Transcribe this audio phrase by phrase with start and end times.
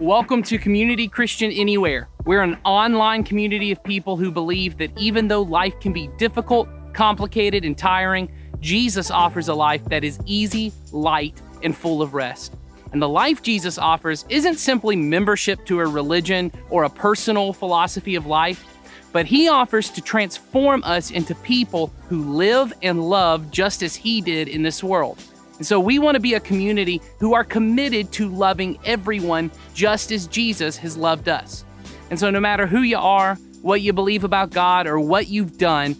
[0.00, 2.08] Welcome to Community Christian Anywhere.
[2.24, 6.70] We're an online community of people who believe that even though life can be difficult,
[6.94, 12.54] complicated, and tiring, Jesus offers a life that is easy, light, and full of rest.
[12.92, 18.14] And the life Jesus offers isn't simply membership to a religion or a personal philosophy
[18.14, 18.64] of life,
[19.12, 24.22] but He offers to transform us into people who live and love just as He
[24.22, 25.22] did in this world.
[25.60, 30.10] And so we want to be a community who are committed to loving everyone just
[30.10, 31.66] as Jesus has loved us.
[32.08, 35.58] And so no matter who you are, what you believe about God, or what you've
[35.58, 35.96] done,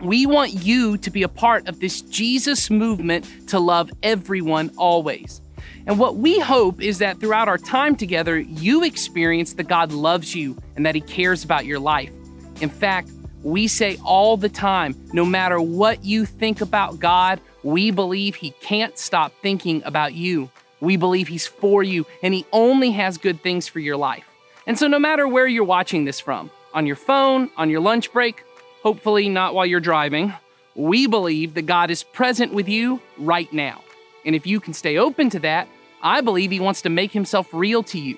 [0.00, 5.42] we want you to be a part of this Jesus movement to love everyone always.
[5.86, 10.34] And what we hope is that throughout our time together, you experience that God loves
[10.34, 12.10] you and that He cares about your life.
[12.60, 13.12] In fact,
[13.44, 18.52] we say all the time no matter what you think about God, we believe He
[18.62, 20.50] can't stop thinking about you.
[20.80, 24.24] We believe He's for you and He only has good things for your life.
[24.66, 28.12] And so, no matter where you're watching this from, on your phone, on your lunch
[28.12, 28.42] break,
[28.82, 30.32] hopefully not while you're driving,
[30.74, 33.82] we believe that God is present with you right now.
[34.24, 35.68] And if you can stay open to that,
[36.02, 38.16] I believe he wants to make himself real to you.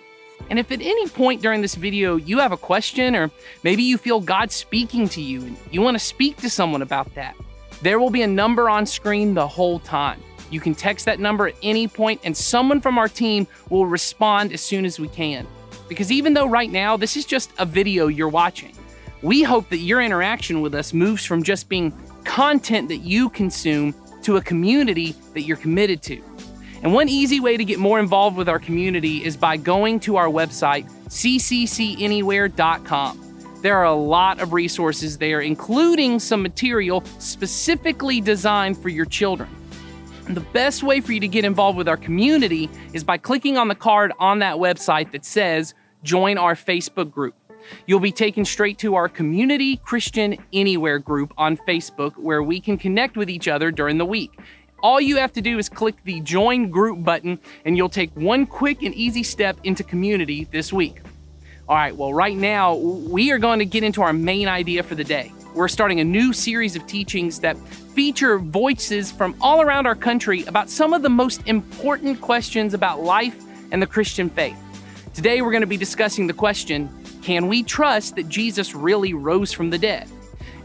[0.48, 3.30] And if at any point during this video you have a question, or
[3.62, 7.14] maybe you feel God speaking to you and you want to speak to someone about
[7.14, 7.36] that,
[7.82, 10.22] there will be a number on screen the whole time.
[10.50, 14.52] You can text that number at any point, and someone from our team will respond
[14.52, 15.46] as soon as we can.
[15.88, 18.72] Because even though right now this is just a video you're watching,
[19.22, 21.92] we hope that your interaction with us moves from just being
[22.24, 26.22] content that you consume to a community that you're committed to.
[26.82, 30.16] And one easy way to get more involved with our community is by going to
[30.16, 33.29] our website, cccanywhere.com.
[33.62, 39.48] There are a lot of resources there, including some material specifically designed for your children.
[40.26, 43.58] And the best way for you to get involved with our community is by clicking
[43.58, 47.34] on the card on that website that says Join our Facebook group.
[47.86, 52.78] You'll be taken straight to our Community Christian Anywhere group on Facebook where we can
[52.78, 54.38] connect with each other during the week.
[54.82, 58.46] All you have to do is click the join group button, and you'll take one
[58.46, 61.02] quick and easy step into community this week.
[61.70, 64.96] All right, well, right now, we are going to get into our main idea for
[64.96, 65.32] the day.
[65.54, 67.56] We're starting a new series of teachings that
[67.94, 73.04] feature voices from all around our country about some of the most important questions about
[73.04, 74.58] life and the Christian faith.
[75.14, 76.90] Today, we're going to be discussing the question
[77.22, 80.08] Can we trust that Jesus really rose from the dead?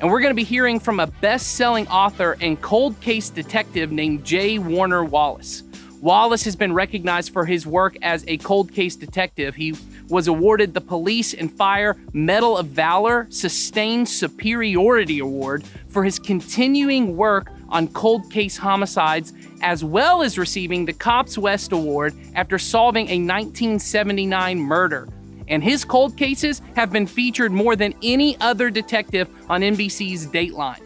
[0.02, 3.92] And we're going to be hearing from a best selling author and cold case detective
[3.92, 4.58] named J.
[4.58, 5.62] Warner Wallace.
[6.02, 9.56] Wallace has been recognized for his work as a cold case detective.
[9.56, 9.76] He
[10.10, 17.16] was awarded the Police and Fire Medal of Valor Sustained Superiority Award for his continuing
[17.18, 23.08] work on cold case homicides, as well as receiving the Cops West Award after solving
[23.08, 25.08] a 1979 murder
[25.48, 30.85] and his cold cases have been featured more than any other detective on NBC's Dateline.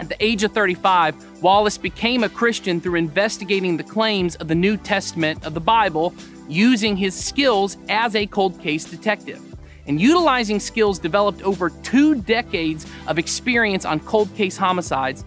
[0.00, 4.54] At the age of 35, Wallace became a Christian through investigating the claims of the
[4.54, 6.14] New Testament of the Bible
[6.48, 9.42] using his skills as a cold case detective.
[9.86, 15.22] And utilizing skills developed over two decades of experience on cold case homicides,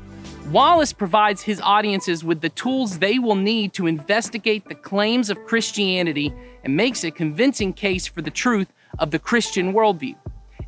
[0.49, 5.45] Wallace provides his audiences with the tools they will need to investigate the claims of
[5.45, 10.15] Christianity and makes a convincing case for the truth of the Christian worldview.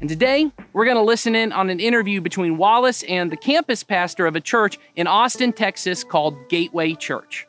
[0.01, 3.83] And today, we're going to listen in on an interview between Wallace and the campus
[3.83, 7.47] pastor of a church in Austin, Texas called Gateway Church.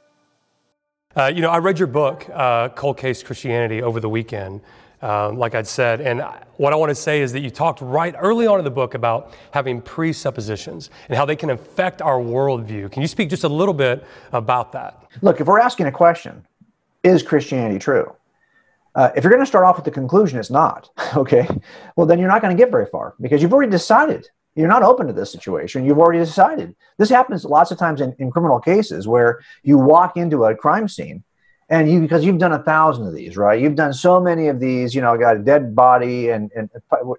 [1.17, 4.61] Uh, you know, I read your book, uh, Cold Case Christianity, over the weekend
[5.03, 6.01] um, like I'd said.
[6.01, 6.23] And
[6.57, 8.95] what I want to say is that you talked right early on in the book
[8.95, 12.91] about having presuppositions and how they can affect our worldview.
[12.91, 15.07] Can you speak just a little bit about that?
[15.23, 16.45] Look, if we're asking a question,
[17.03, 18.15] is Christianity true?
[18.97, 21.47] Uh, if you're going to start off with the conclusion it's not, okay,
[21.97, 24.29] well, then you're not going to get very far because you've already decided.
[24.55, 25.85] You're not open to this situation.
[25.85, 26.75] You've already decided.
[26.97, 30.89] This happens lots of times in, in criminal cases where you walk into a crime
[30.89, 31.23] scene
[31.69, 34.61] and you because you've done a thousand of these right you've done so many of
[34.61, 36.71] these you know got a dead body and, and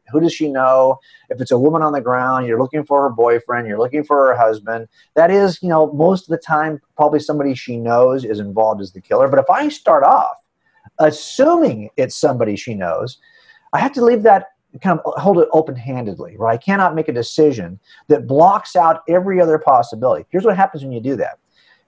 [0.09, 0.97] who does she know
[1.29, 4.27] if it's a woman on the ground you're looking for her boyfriend you're looking for
[4.27, 8.39] her husband that is you know most of the time probably somebody she knows is
[8.39, 10.37] involved as the killer but if i start off
[10.99, 13.19] assuming it's somebody she knows
[13.73, 14.47] i have to leave that
[14.81, 16.53] kind of hold it open-handedly right?
[16.53, 20.25] I cannot make a decision that blocks out every other possibility.
[20.29, 21.39] Here's what happens when you do that.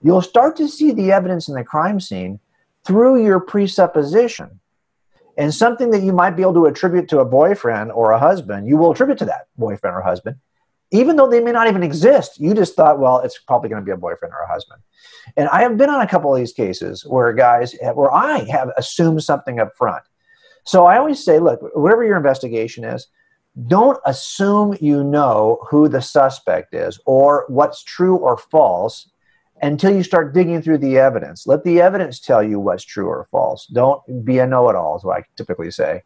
[0.02, 2.40] You'll start to see the evidence in the crime scene
[2.86, 4.60] through your presupposition.
[5.38, 8.68] And something that you might be able to attribute to a boyfriend or a husband,
[8.68, 10.38] you will attribute to that boyfriend or husband,
[10.92, 12.40] even though they may not even exist.
[12.40, 14.82] You just thought, well, it's probably going to be a boyfriend or a husband.
[15.38, 18.72] And I have been on a couple of these cases where guys, where I have
[18.78, 20.04] assumed something up front.
[20.66, 23.08] So I always say, look, whatever your investigation is,
[23.68, 29.12] don't assume you know who the suspect is or what's true or false
[29.62, 31.46] until you start digging through the evidence.
[31.46, 33.66] Let the evidence tell you what's true or false.
[33.68, 36.04] Don't be a know it all, is what I typically say.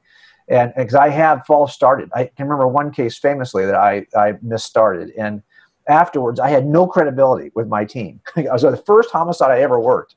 [0.47, 4.33] And because I have false started, I can remember one case famously that I, I
[4.33, 5.11] misstarted.
[5.17, 5.41] And
[5.87, 8.19] afterwards, I had no credibility with my team.
[8.35, 10.15] I was the first homicide I ever worked.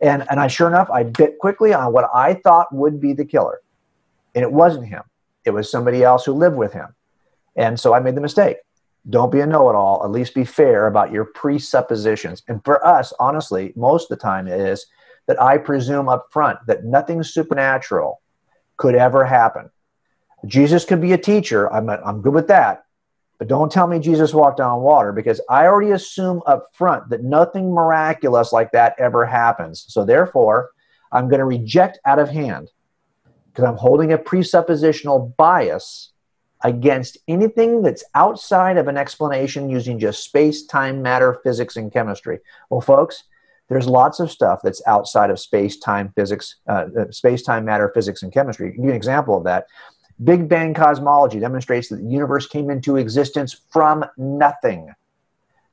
[0.00, 3.24] And, and I sure enough, I bit quickly on what I thought would be the
[3.24, 3.60] killer.
[4.34, 5.02] And it wasn't him,
[5.44, 6.94] it was somebody else who lived with him.
[7.56, 8.58] And so I made the mistake.
[9.08, 12.42] Don't be a know it all, at least be fair about your presuppositions.
[12.48, 14.86] And for us, honestly, most of the time it is
[15.26, 18.20] that I presume up front that nothing supernatural
[18.80, 19.70] could ever happen.
[20.46, 21.70] Jesus could be a teacher.
[21.70, 22.84] I'm, I'm good with that.
[23.38, 27.22] But don't tell me Jesus walked on water because I already assume up front that
[27.22, 29.84] nothing miraculous like that ever happens.
[29.88, 30.70] So therefore,
[31.12, 32.70] I'm going to reject out of hand
[33.48, 36.12] because I'm holding a presuppositional bias
[36.64, 42.38] against anything that's outside of an explanation using just space, time, matter, physics, and chemistry.
[42.70, 43.24] Well, folks,
[43.70, 47.90] there's lots of stuff that's outside of space, time, physics, uh, uh space, time, matter,
[47.94, 48.72] physics, and chemistry.
[48.72, 49.68] Give you an example of that.
[50.22, 54.92] Big Bang cosmology demonstrates that the universe came into existence from nothing.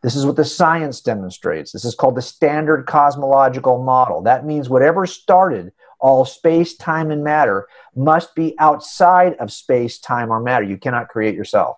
[0.03, 1.71] This is what the science demonstrates.
[1.71, 4.21] This is called the standard cosmological model.
[4.21, 10.31] That means whatever started all space, time, and matter must be outside of space, time,
[10.31, 10.63] or matter.
[10.63, 11.77] You cannot create yourself.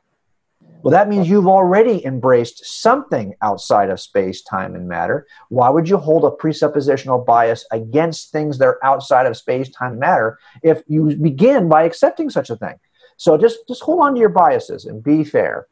[0.82, 5.28] Well, that means you've already embraced something outside of space, time, and matter.
[5.50, 9.92] Why would you hold a presuppositional bias against things that are outside of space, time,
[9.92, 12.76] and matter if you begin by accepting such a thing?
[13.18, 15.68] So just, just hold on to your biases and be fair.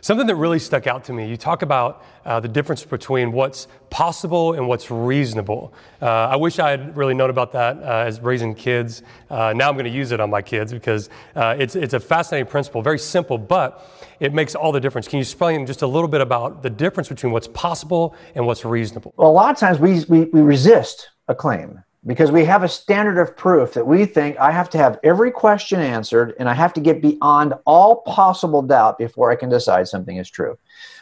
[0.00, 3.66] Something that really stuck out to me, you talk about uh, the difference between what's
[3.90, 5.72] possible and what's reasonable.
[6.00, 9.02] Uh, I wish I had really known about that uh, as raising kids.
[9.28, 12.00] Uh, now I'm going to use it on my kids because uh, it's, it's a
[12.00, 13.90] fascinating principle, very simple, but
[14.20, 15.08] it makes all the difference.
[15.08, 18.64] Can you explain just a little bit about the difference between what's possible and what's
[18.64, 19.14] reasonable?
[19.16, 22.68] Well, a lot of times we, we, we resist a claim because we have a
[22.68, 26.54] standard of proof that we think I have to have every question answered and I
[26.54, 30.56] have to get beyond all possible doubt before I can decide something is true.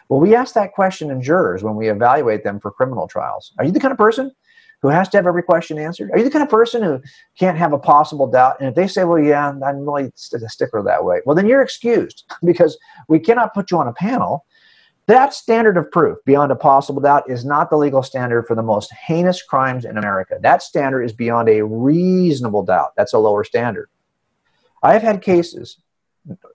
[0.08, 3.52] Well, we ask that question in jurors when we evaluate them for criminal trials.
[3.58, 4.32] Are you the kind of person
[4.82, 6.10] who has to have every question answered?
[6.12, 7.00] Are you the kind of person who
[7.38, 8.56] can't have a possible doubt?
[8.60, 11.62] And if they say, well, yeah, I'm really a sticker that way, well, then you're
[11.62, 12.78] excused because
[13.08, 14.46] we cannot put you on a panel
[15.06, 18.62] that standard of proof, beyond a possible doubt, is not the legal standard for the
[18.62, 20.38] most heinous crimes in America.
[20.40, 22.94] That standard is beyond a reasonable doubt.
[22.96, 23.88] That's a lower standard.
[24.82, 25.78] I have had cases,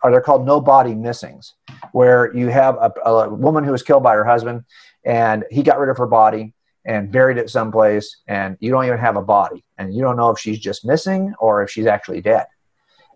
[0.03, 1.53] are they're called no body missings,
[1.93, 4.65] where you have a, a woman who was killed by her husband
[5.05, 6.53] and he got rid of her body
[6.85, 10.31] and buried it someplace, and you don't even have a body, and you don't know
[10.31, 12.47] if she's just missing or if she's actually dead.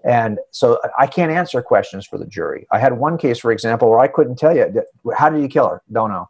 [0.05, 2.67] And so I can't answer questions for the jury.
[2.71, 4.83] I had one case, for example, where I couldn't tell you
[5.17, 5.81] how did you kill her?
[5.91, 6.29] Don't know.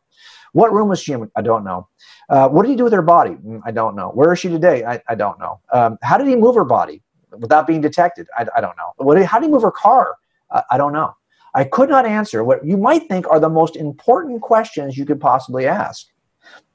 [0.54, 1.30] What room was she in?
[1.36, 1.90] I don't know.
[2.30, 3.32] Uh, what did he do with her body?
[3.32, 4.10] Mm, I don't know.
[4.10, 4.86] Where is she today?
[4.86, 5.60] I, I don't know.
[5.74, 7.04] Um, how did he move her body
[7.38, 8.28] without being detected?
[8.38, 8.94] I, I don't know.
[8.96, 10.16] What, how did he move her car?
[10.50, 11.14] Uh, I don't know.
[11.54, 15.20] I could not answer what you might think are the most important questions you could
[15.20, 16.08] possibly ask,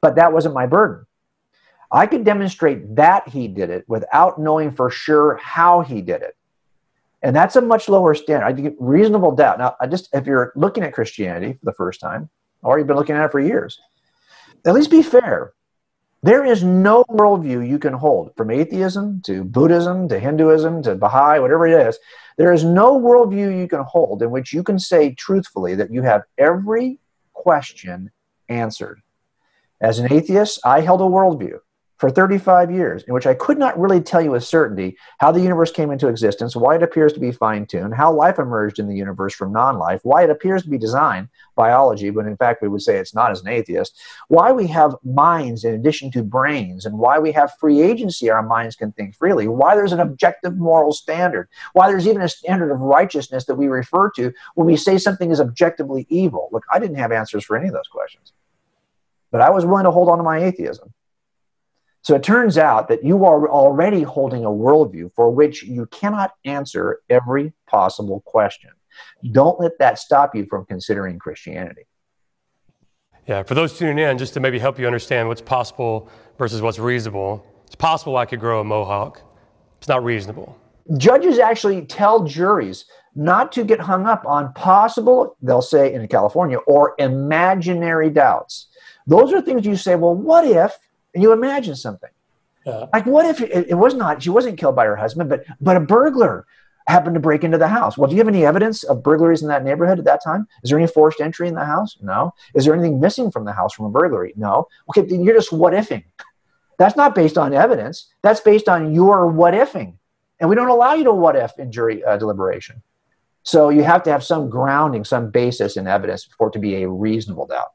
[0.02, 1.06] but that wasn't my burden.
[1.90, 6.36] I could demonstrate that he did it without knowing for sure how he did it.
[7.22, 8.46] And that's a much lower standard.
[8.46, 9.58] I think reasonable doubt.
[9.58, 12.30] Now, I just if you're looking at Christianity for the first time,
[12.62, 13.78] or you've been looking at it for years,
[14.66, 15.52] at least be fair.
[16.22, 21.40] There is no worldview you can hold from atheism to Buddhism to Hinduism to Baha'i,
[21.40, 21.98] whatever it is.
[22.36, 26.02] There is no worldview you can hold in which you can say truthfully that you
[26.02, 26.98] have every
[27.32, 28.10] question
[28.50, 29.00] answered.
[29.80, 31.58] As an atheist, I held a worldview
[32.00, 35.40] for 35 years, in which I could not really tell you with certainty how the
[35.40, 38.88] universe came into existence, why it appears to be fine tuned, how life emerged in
[38.88, 42.62] the universe from non life, why it appears to be designed, biology, but in fact
[42.62, 46.22] we would say it's not as an atheist, why we have minds in addition to
[46.22, 50.00] brains, and why we have free agency, our minds can think freely, why there's an
[50.00, 54.66] objective moral standard, why there's even a standard of righteousness that we refer to when
[54.66, 56.48] we say something is objectively evil.
[56.50, 58.32] Look, I didn't have answers for any of those questions,
[59.30, 60.94] but I was willing to hold on to my atheism.
[62.02, 66.32] So it turns out that you are already holding a worldview for which you cannot
[66.44, 68.70] answer every possible question.
[69.32, 71.82] Don't let that stop you from considering Christianity.
[73.26, 76.78] Yeah, for those tuning in, just to maybe help you understand what's possible versus what's
[76.78, 79.20] reasonable, it's possible I could grow a mohawk.
[79.78, 80.58] It's not reasonable.
[80.96, 86.58] Judges actually tell juries not to get hung up on possible, they'll say in California,
[86.58, 88.68] or imaginary doubts.
[89.06, 90.76] Those are things you say, well, what if
[91.14, 92.10] and you imagine something.
[92.66, 92.86] Yeah.
[92.92, 94.22] Like, what if it, it, was not?
[94.22, 96.46] She wasn't killed by her husband, but but a burglar
[96.86, 97.96] happened to break into the house.
[97.96, 100.46] Well, do you have any evidence of burglaries in that neighborhood at that time?
[100.62, 101.96] Is there any forced entry in the house?
[102.00, 102.34] No.
[102.54, 104.34] Is there anything missing from the house from a burglary?
[104.36, 104.66] No.
[104.90, 106.04] Okay, then you're just what ifing.
[106.78, 108.12] That's not based on evidence.
[108.22, 109.94] That's based on your what ifing,
[110.38, 112.82] and we don't allow you to what if in jury uh, deliberation.
[113.42, 116.82] So you have to have some grounding, some basis in evidence for it to be
[116.82, 117.72] a reasonable doubt.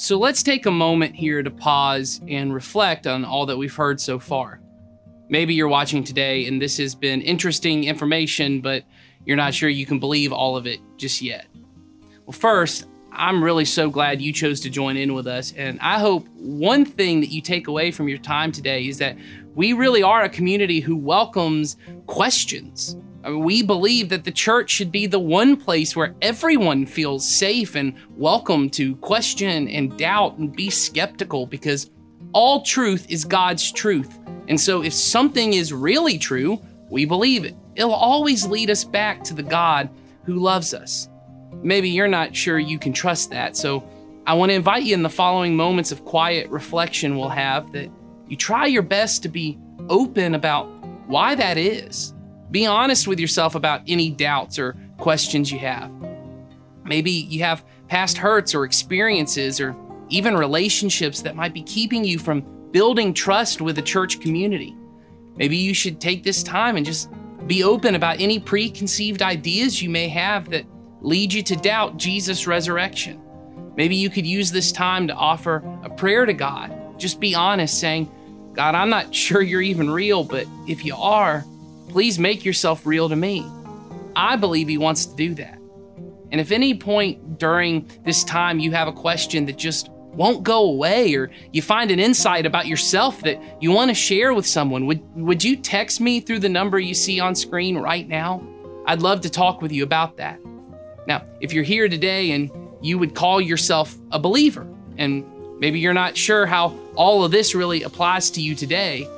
[0.00, 4.00] So let's take a moment here to pause and reflect on all that we've heard
[4.00, 4.60] so far.
[5.28, 8.84] Maybe you're watching today and this has been interesting information, but
[9.26, 11.48] you're not sure you can believe all of it just yet.
[12.26, 15.52] Well, first, I'm really so glad you chose to join in with us.
[15.56, 19.18] And I hope one thing that you take away from your time today is that
[19.56, 21.76] we really are a community who welcomes
[22.06, 22.96] questions.
[23.28, 27.74] Mean, we believe that the church should be the one place where everyone feels safe
[27.74, 31.90] and welcome to question and doubt and be skeptical because
[32.32, 34.18] all truth is God's truth.
[34.48, 37.54] And so if something is really true, we believe it.
[37.76, 39.90] It'll always lead us back to the God
[40.24, 41.08] who loves us.
[41.62, 43.56] Maybe you're not sure you can trust that.
[43.56, 43.88] So
[44.26, 47.90] I want to invite you in the following moments of quiet reflection we'll have that
[48.28, 49.58] you try your best to be
[49.88, 50.66] open about
[51.06, 52.12] why that is
[52.50, 55.90] be honest with yourself about any doubts or questions you have.
[56.84, 59.76] Maybe you have past hurts or experiences or
[60.08, 64.74] even relationships that might be keeping you from building trust with the church community.
[65.36, 67.10] Maybe you should take this time and just
[67.46, 70.64] be open about any preconceived ideas you may have that
[71.00, 73.20] lead you to doubt Jesus' resurrection.
[73.76, 76.98] Maybe you could use this time to offer a prayer to God.
[76.98, 78.10] Just be honest, saying,
[78.52, 81.44] God, I'm not sure you're even real, but if you are,
[81.88, 83.46] Please make yourself real to me.
[84.14, 85.58] I believe He wants to do that.
[86.30, 90.64] And if any point during this time you have a question that just won't go
[90.64, 94.86] away or you find an insight about yourself that you want to share with someone,
[94.86, 98.46] would, would you text me through the number you see on screen right now?
[98.86, 100.40] I'd love to talk with you about that.
[101.06, 102.50] Now, if you're here today and
[102.82, 104.66] you would call yourself a believer,
[104.98, 105.24] and
[105.60, 109.08] maybe you're not sure how all of this really applies to you today,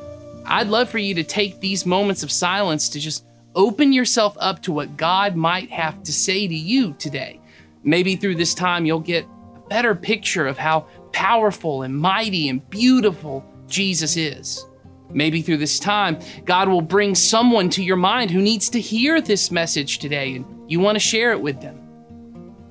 [0.50, 4.61] I'd love for you to take these moments of silence to just open yourself up
[4.62, 7.40] to what God might have to say to you today.
[7.85, 12.69] Maybe through this time, you'll get a better picture of how powerful and mighty and
[12.69, 14.66] beautiful Jesus is.
[15.11, 19.21] Maybe through this time, God will bring someone to your mind who needs to hear
[19.21, 21.76] this message today and you want to share it with them.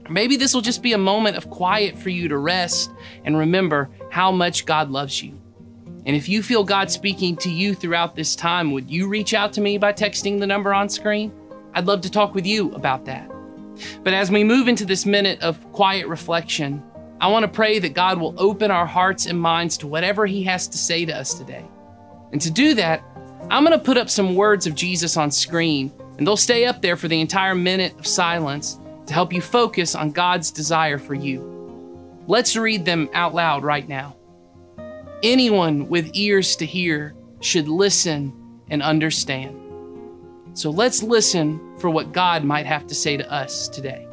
[0.10, 2.92] Maybe this will just be a moment of quiet for you to rest
[3.24, 5.40] and remember how much God loves you.
[6.06, 9.53] And if you feel God speaking to you throughout this time, would you reach out
[9.53, 11.32] to me by texting the number on screen?
[11.74, 13.29] I'd love to talk with you about that.
[14.03, 16.84] But as we move into this minute of quiet reflection,
[17.22, 20.44] I want to pray that God will open our hearts and minds to whatever He
[20.44, 21.65] has to say to us today.
[22.32, 23.03] And to do that,
[23.50, 26.82] I'm going to put up some words of Jesus on screen, and they'll stay up
[26.82, 31.13] there for the entire minute of silence to help you focus on God's desire for
[31.13, 31.41] you.
[32.27, 34.15] Let's read them out loud right now.
[35.22, 38.34] Anyone with ears to hear should listen
[38.70, 39.54] and understand.
[40.54, 44.09] So let's listen for what God might have to say to us today.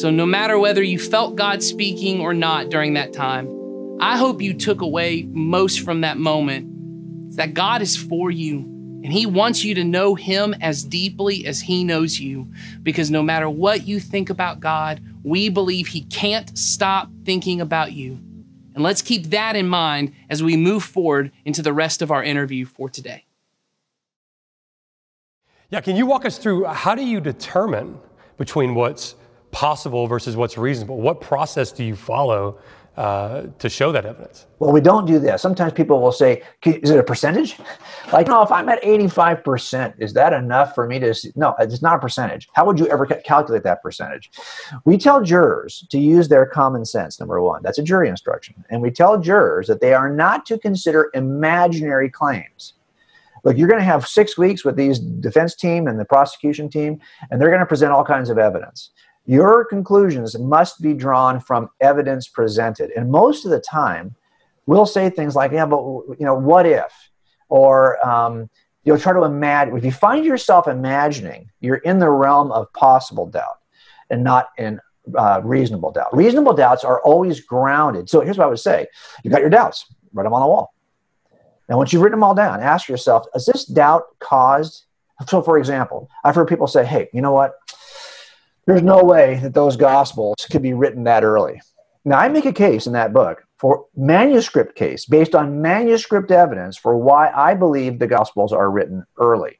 [0.00, 4.40] So, no matter whether you felt God speaking or not during that time, I hope
[4.40, 8.60] you took away most from that moment that God is for you
[9.04, 12.50] and He wants you to know Him as deeply as He knows you.
[12.82, 17.92] Because no matter what you think about God, we believe He can't stop thinking about
[17.92, 18.12] you.
[18.74, 22.24] And let's keep that in mind as we move forward into the rest of our
[22.24, 23.26] interview for today.
[25.68, 28.00] Yeah, can you walk us through how do you determine
[28.38, 29.14] between what's
[29.52, 31.00] possible versus what's reasonable?
[31.00, 32.58] What process do you follow
[32.96, 34.46] uh, to show that evidence?
[34.58, 35.40] Well, we don't do that.
[35.40, 37.56] Sometimes people will say, "Is it a percentage?"
[38.12, 41.14] Like, no, if I'm at 85 percent, is that enough for me to?
[41.14, 41.32] See?
[41.36, 42.48] No, it's not a percentage.
[42.54, 44.30] How would you ever calculate that percentage?
[44.84, 47.20] We tell jurors to use their common sense.
[47.20, 50.58] Number one, that's a jury instruction, and we tell jurors that they are not to
[50.58, 52.74] consider imaginary claims.
[53.44, 57.00] Look, you're going to have six weeks with these defense team and the prosecution team,
[57.30, 58.90] and they're going to present all kinds of evidence.
[59.30, 62.90] Your conclusions must be drawn from evidence presented.
[62.96, 64.16] And most of the time,
[64.66, 65.78] we'll say things like, yeah, but,
[66.18, 66.92] you know, what if?
[67.48, 68.50] Or um,
[68.82, 69.76] you'll try to imagine.
[69.76, 73.60] If you find yourself imagining, you're in the realm of possible doubt
[74.10, 74.80] and not in
[75.16, 76.12] uh, reasonable doubt.
[76.12, 78.10] Reasonable doubts are always grounded.
[78.10, 78.88] So here's what I would say
[79.22, 80.74] you got your doubts, write them on the wall.
[81.68, 84.86] Now, once you've written them all down, ask yourself, is this doubt caused?
[85.28, 87.52] So, for example, I've heard people say, hey, you know what?
[88.70, 91.60] There's no way that those gospels could be written that early.
[92.04, 96.76] Now, I make a case in that book for manuscript case based on manuscript evidence
[96.76, 99.58] for why I believe the gospels are written early.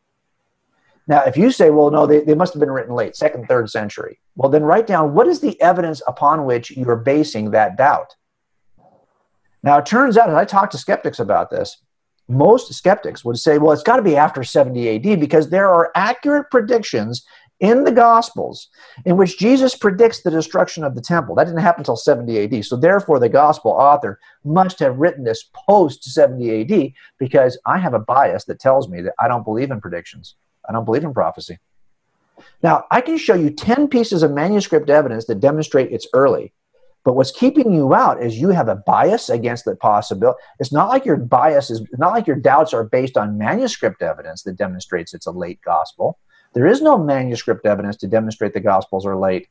[1.08, 3.68] Now, if you say, well, no, they, they must have been written late, second, third
[3.68, 8.14] century, well, then write down what is the evidence upon which you're basing that doubt.
[9.64, 11.78] Now, it turns out, as I talk to skeptics about this,
[12.28, 15.90] most skeptics would say, well, it's got to be after 70 AD because there are
[15.96, 17.26] accurate predictions
[17.60, 18.68] in the Gospels
[19.04, 21.34] in which Jesus predicts the destruction of the temple.
[21.34, 22.64] That didn't happen until 70 AD.
[22.64, 27.94] So, therefore, the Gospel author must have written this post 70 AD because I have
[27.94, 30.34] a bias that tells me that I don't believe in predictions,
[30.68, 31.58] I don't believe in prophecy.
[32.62, 36.52] Now, I can show you 10 pieces of manuscript evidence that demonstrate it's early.
[37.04, 40.38] But what's keeping you out is you have a bias against the possibility.
[40.58, 44.42] It's not like your bias is not like your doubts are based on manuscript evidence
[44.42, 46.18] that demonstrates it's a late gospel.
[46.52, 49.48] There is no manuscript evidence to demonstrate the Gospels are late.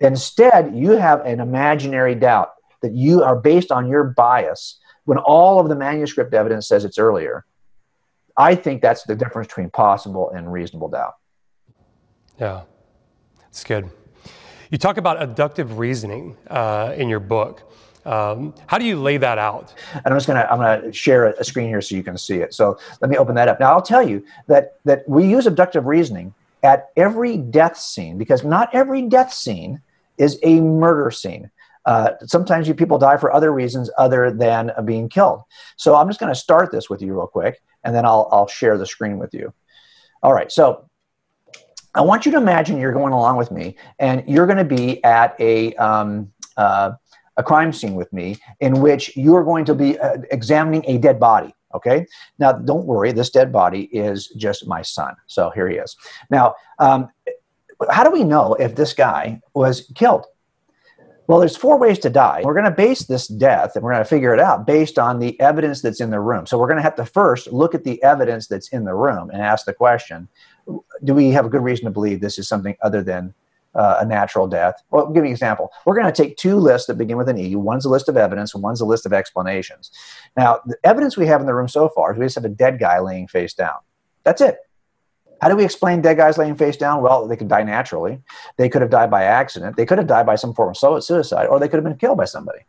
[0.00, 2.50] Instead, you have an imaginary doubt
[2.82, 6.98] that you are based on your bias when all of the manuscript evidence says it's
[6.98, 7.44] earlier.
[8.36, 11.14] I think that's the difference between possible and reasonable doubt.
[12.38, 12.62] Yeah,
[13.48, 13.90] it's good.
[14.70, 17.72] You talk about abductive reasoning uh, in your book.
[18.04, 19.74] Um, how do you lay that out?
[19.94, 22.54] And I'm just gonna I'm gonna share a screen here so you can see it.
[22.54, 23.60] So let me open that up.
[23.60, 28.42] Now I'll tell you that that we use abductive reasoning at every death scene because
[28.44, 29.80] not every death scene
[30.18, 31.50] is a murder scene.
[31.84, 35.42] Uh, sometimes you people die for other reasons other than being killed.
[35.76, 38.46] So I'm just going to start this with you real quick, and then I'll I'll
[38.46, 39.52] share the screen with you.
[40.22, 40.50] All right.
[40.50, 40.88] So
[41.94, 45.04] I want you to imagine you're going along with me, and you're going to be
[45.04, 46.92] at a um, uh,
[47.36, 50.98] a crime scene with me in which you are going to be uh, examining a
[50.98, 51.54] dead body.
[51.74, 52.06] Okay.
[52.38, 53.10] Now, don't worry.
[53.12, 55.14] This dead body is just my son.
[55.26, 55.96] So here he is.
[56.30, 57.08] Now, um,
[57.90, 60.26] how do we know if this guy was killed?
[61.26, 62.42] Well, there's four ways to die.
[62.44, 65.18] We're going to base this death and we're going to figure it out based on
[65.18, 66.46] the evidence that's in the room.
[66.46, 69.30] So we're going to have to first look at the evidence that's in the room
[69.30, 70.28] and ask the question
[71.02, 73.34] do we have a good reason to believe this is something other than
[73.74, 74.82] uh, a natural death.
[74.90, 75.70] Well, I'll give you an example.
[75.84, 77.56] We're going to take two lists that begin with an E.
[77.56, 79.90] One's a list of evidence, and one's a list of explanations.
[80.36, 82.48] Now, the evidence we have in the room so far is we just have a
[82.48, 83.78] dead guy laying face down.
[84.22, 84.58] That's it.
[85.40, 87.02] How do we explain dead guys laying face down?
[87.02, 88.22] Well, they could die naturally.
[88.56, 89.76] They could have died by accident.
[89.76, 92.16] They could have died by some form of suicide, or they could have been killed
[92.16, 92.60] by somebody.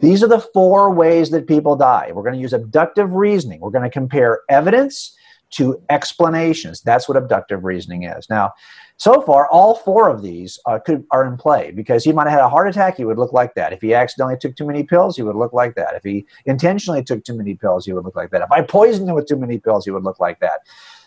[0.00, 2.10] These are the four ways that people die.
[2.12, 3.60] We're going to use abductive reasoning.
[3.60, 5.16] We're going to compare evidence
[5.52, 6.80] to explanations.
[6.80, 8.28] That's what abductive reasoning is.
[8.28, 8.52] Now,
[8.96, 12.38] so far, all four of these uh, could, are in play because he might have
[12.38, 13.72] had a heart attack, he would look like that.
[13.72, 15.94] If he accidentally took too many pills, he would look like that.
[15.94, 18.42] If he intentionally took too many pills, he would look like that.
[18.42, 20.60] If I poisoned him with too many pills, he would look like that.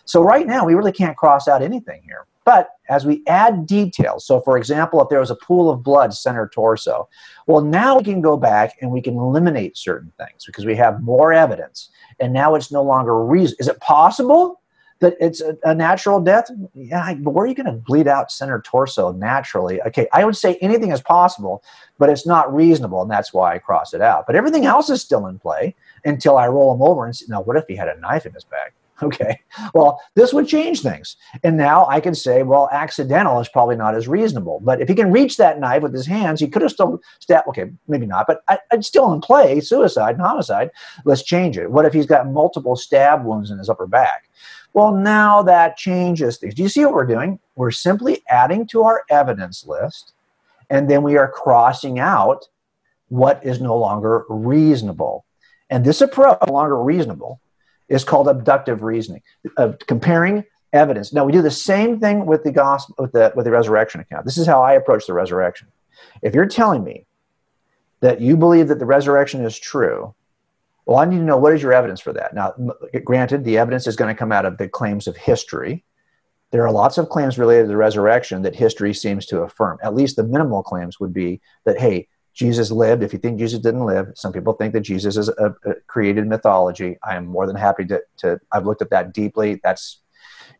[0.06, 2.26] So right now, we really can't cross out anything here.
[2.44, 6.14] But as we add details, so for example, if there was a pool of blood
[6.14, 7.08] center torso,
[7.46, 11.02] well, now we can go back and we can eliminate certain things because we have
[11.02, 11.90] more evidence.
[12.20, 13.56] And now it's no longer reason.
[13.58, 14.60] Is it possible?
[15.00, 16.50] that it's a, a natural death.
[16.74, 19.80] Yeah, but where are you going to bleed out center torso naturally?
[19.82, 21.62] Okay, I would say anything is possible,
[21.98, 24.26] but it's not reasonable, and that's why I cross it out.
[24.26, 27.42] But everything else is still in play until I roll him over and say, now,
[27.42, 28.72] what if he had a knife in his bag?
[29.02, 29.38] Okay,
[29.74, 31.16] well, this would change things.
[31.42, 34.60] And now I can say, well, accidental is probably not as reasonable.
[34.64, 37.46] But if he can reach that knife with his hands, he could have still stabbed.
[37.48, 40.70] Okay, maybe not, but I, would still in play suicide and homicide.
[41.04, 41.70] Let's change it.
[41.70, 44.30] What if he's got multiple stab wounds in his upper back?
[44.72, 46.54] Well, now that changes things.
[46.54, 47.38] Do you see what we're doing?
[47.54, 50.14] We're simply adding to our evidence list,
[50.70, 52.48] and then we are crossing out
[53.08, 55.24] what is no longer reasonable.
[55.68, 57.40] And this approach, no longer reasonable,
[57.88, 59.22] is called abductive reasoning,
[59.56, 61.12] of comparing evidence.
[61.12, 64.24] Now we do the same thing with the gospel with the with the resurrection account.
[64.24, 65.68] This is how I approach the resurrection.
[66.22, 67.06] If you're telling me
[68.00, 70.14] that you believe that the resurrection is true,
[70.84, 72.34] well, I need to know what is your evidence for that.
[72.34, 72.54] Now,
[73.04, 75.84] granted, the evidence is going to come out of the claims of history.
[76.52, 79.78] There are lots of claims related to the resurrection that history seems to affirm.
[79.82, 83.02] At least the minimal claims would be that, hey, Jesus lived.
[83.02, 86.26] If you think Jesus didn't live, some people think that Jesus is a, a created
[86.26, 86.98] mythology.
[87.02, 89.58] I am more than happy to, to, I've looked at that deeply.
[89.64, 90.00] That's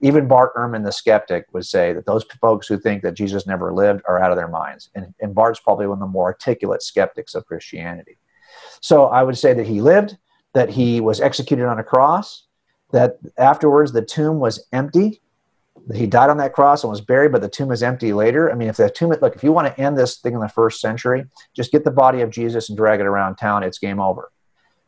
[0.01, 3.75] even Bart Ehrman, the skeptic, would say that those folks who think that Jesus never
[3.75, 4.91] lived are out of their minds.
[4.95, 8.17] And, and Bart's probably one of the more articulate skeptics of Christianity.
[8.81, 10.17] So I would say that he lived,
[10.55, 12.45] that he was executed on a cross,
[12.93, 15.21] that afterwards the tomb was empty,
[15.95, 18.51] he died on that cross and was buried, but the tomb is empty later.
[18.51, 20.49] I mean, if the tomb, look, if you want to end this thing in the
[20.49, 24.01] first century, just get the body of Jesus and drag it around town, it's game
[24.01, 24.31] over.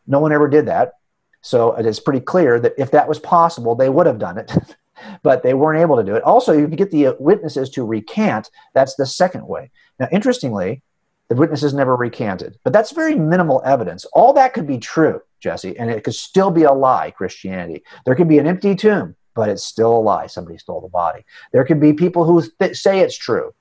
[0.07, 0.95] No one ever did that.
[1.41, 4.53] So it is pretty clear that if that was possible, they would have done it.
[5.23, 6.23] but they weren't able to do it.
[6.25, 8.51] Also, you get the witnesses to recant.
[8.75, 9.71] That's the second way.
[10.01, 10.83] Now, interestingly,
[11.29, 14.05] the witnesses never recanted, but that's very minimal evidence.
[14.07, 17.83] All that could be true, Jesse, and it could still be a lie, Christianity.
[18.05, 20.27] There could be an empty tomb, but it's still a lie.
[20.27, 21.25] Somebody stole the body.
[21.53, 23.55] There could be people who th- say it's true,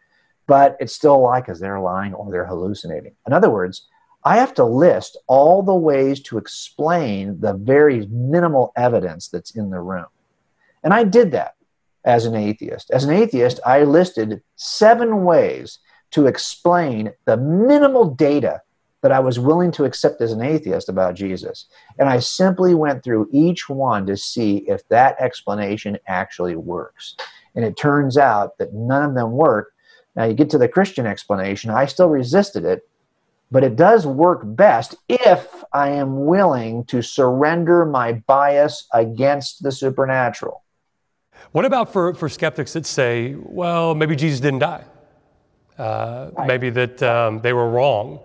[0.48, 3.14] but it's still a lie because they're lying or they're hallucinating.
[3.28, 3.88] In other words,
[4.24, 9.70] I have to list all the ways to explain the very minimal evidence that's in
[9.70, 10.08] the room.
[10.84, 11.54] And I did that
[12.04, 12.90] as an atheist.
[12.90, 15.78] As an atheist, I listed seven ways
[16.10, 18.64] to explain the minimal data
[19.08, 21.68] that I was willing to accept as an atheist about Jesus.
[21.98, 27.16] And I simply went through each one to see if that explanation actually works.
[27.56, 29.72] And it turns out that none of them work.
[30.18, 32.90] Now, you get to the Christian explanation, I still resisted it,
[33.50, 39.72] but it does work best if I am willing to surrender my bias against the
[39.72, 40.64] supernatural.
[41.54, 44.84] What about for, for skeptics that say, well, maybe Jesus didn't die?
[45.78, 46.46] Uh, right.
[46.46, 48.20] Maybe that um, they were wrong.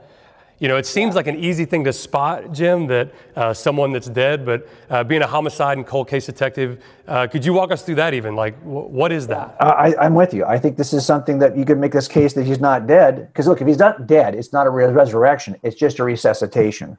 [0.63, 4.09] You know, it seems like an easy thing to spot, Jim, that uh, someone that's
[4.09, 7.83] dead, but uh, being a homicide and cold case detective, uh, could you walk us
[7.83, 8.37] through that even?
[8.37, 9.57] Like, w- what is that?
[9.59, 10.45] I, am with you.
[10.45, 13.27] I think this is something that you could make this case that he's not dead.
[13.27, 16.97] Because look, if he's not dead, it's not a resurrection, it's just a resuscitation.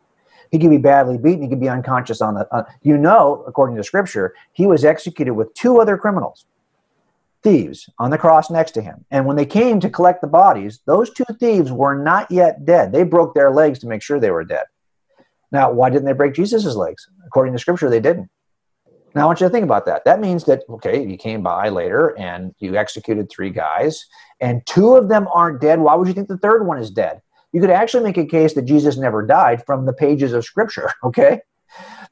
[0.52, 1.44] He could be badly beaten.
[1.44, 2.54] He could be unconscious on the.
[2.54, 6.46] Uh, you know, according to Scripture, he was executed with two other criminals,
[7.44, 9.06] thieves, on the cross next to him.
[9.12, 12.92] And when they came to collect the bodies, those two thieves were not yet dead.
[12.92, 14.66] They broke their legs to make sure they were dead.
[15.52, 17.08] Now, why didn't they break Jesus' legs?
[17.28, 18.30] According to Scripture, they didn't.
[19.14, 20.06] Now, I want you to think about that.
[20.06, 24.06] That means that, okay, you came by later and you executed three guys,
[24.42, 25.80] and two of them aren't dead.
[25.80, 27.22] Why would you think the third one is dead?
[27.54, 30.92] you could actually make a case that Jesus never died from the pages of Scripture,
[31.04, 31.40] okay?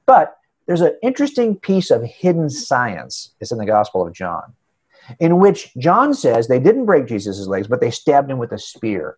[0.05, 3.33] But there's an interesting piece of hidden science.
[3.41, 4.53] It's in the Gospel of John,
[5.19, 8.59] in which John says they didn't break Jesus' legs, but they stabbed him with a
[8.59, 9.17] spear.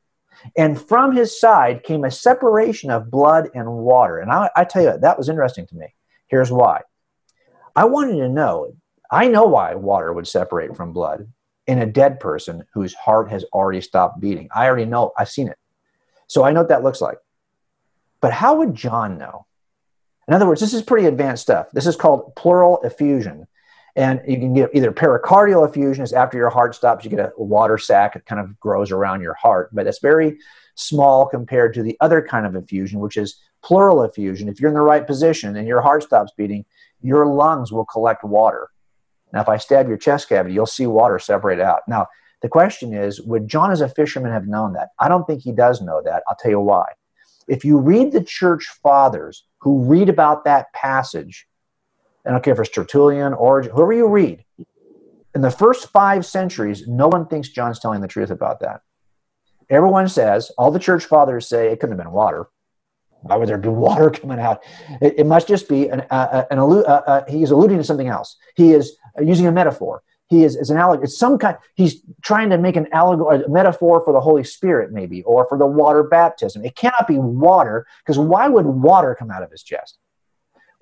[0.57, 4.19] And from his side came a separation of blood and water.
[4.19, 5.93] And I, I tell you, that was interesting to me.
[6.27, 6.81] Here's why.
[7.75, 8.75] I wanted to know,
[9.09, 11.27] I know why water would separate from blood
[11.67, 14.49] in a dead person whose heart has already stopped beating.
[14.53, 15.57] I already know, I've seen it.
[16.27, 17.17] So I know what that looks like.
[18.21, 19.45] But how would John know?
[20.27, 21.67] In other words, this is pretty advanced stuff.
[21.71, 23.47] This is called pleural effusion.
[23.95, 27.31] And you can get either pericardial effusion, is after your heart stops, you get a
[27.37, 30.39] water sac, it kind of grows around your heart, but it's very
[30.75, 34.49] small compared to the other kind of effusion, which is pleural effusion.
[34.49, 36.65] If you're in the right position and your heart stops beating,
[37.01, 38.69] your lungs will collect water.
[39.31, 41.81] Now, if I stab your chest cavity, you'll see water separate out.
[41.87, 42.07] Now,
[42.41, 44.89] the question is, would John as a fisherman have known that?
[44.99, 46.23] I don't think he does know that.
[46.27, 46.85] I'll tell you why.
[47.47, 51.47] If you read the church fathers who read about that passage,
[52.25, 54.45] I don't care if it's Tertullian, or whoever you read,
[55.35, 58.81] in the first five centuries, no one thinks John's telling the truth about that.
[59.69, 62.47] Everyone says, all the church fathers say it couldn't have been water.
[63.21, 64.63] Why would there be water coming out?
[65.01, 67.83] It, it must just be an, uh, an allu- uh, uh, he is alluding to
[67.83, 68.37] something else.
[68.55, 71.05] He is using a metaphor he is, an allegory.
[71.05, 74.91] It's some kind, he's trying to make an allegory, a metaphor for the Holy Spirit,
[74.91, 76.65] maybe, or for the water baptism.
[76.65, 79.97] It cannot be water, because why would water come out of his chest?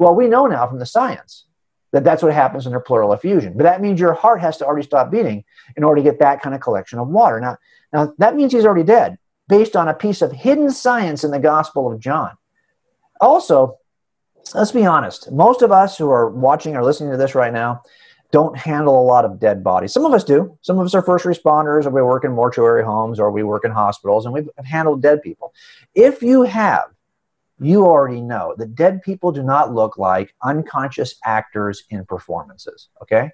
[0.02, 1.46] Well, we know now from the science
[1.92, 3.54] that that's what happens under pleural effusion.
[3.56, 5.44] But that means your heart has to already stop beating
[5.78, 7.40] in order to get that kind of collection of water.
[7.40, 7.58] Now,
[7.94, 11.38] now that means he's already dead based on a piece of hidden science in the
[11.38, 12.32] Gospel of John.
[13.20, 13.78] Also,
[14.56, 17.84] let's be honest, most of us who are watching or listening to this right now,
[18.32, 19.94] don't handle a lot of dead bodies.
[19.94, 20.58] Some of us do.
[20.62, 23.66] Some of us are first responders, or we work in mortuary homes, or we work
[23.66, 25.54] in hospitals, and we've handled dead people.
[25.94, 26.86] If you have,
[27.62, 32.89] you already know that dead people do not look like unconscious actors in performances.
[33.02, 33.30] Okay?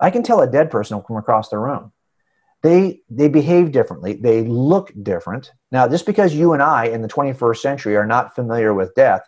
[0.00, 1.92] I can tell a dead person from across the room.
[2.62, 4.14] They they behave differently.
[4.14, 5.52] They look different.
[5.70, 9.20] Now, just because you and I in the 21st century are not familiar with death,